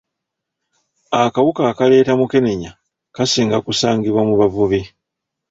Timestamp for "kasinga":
3.15-3.57